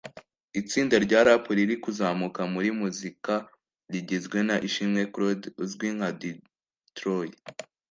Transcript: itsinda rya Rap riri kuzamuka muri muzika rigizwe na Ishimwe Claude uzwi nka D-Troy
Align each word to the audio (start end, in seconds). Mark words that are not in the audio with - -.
itsinda 0.59 0.95
rya 1.05 1.19
Rap 1.27 1.43
riri 1.57 1.75
kuzamuka 1.83 2.41
muri 2.53 2.69
muzika 2.79 3.33
rigizwe 3.93 4.37
na 4.47 4.55
Ishimwe 4.67 5.01
Claude 5.13 5.45
uzwi 5.63 5.87
nka 5.97 6.09
D-Troy 6.19 7.29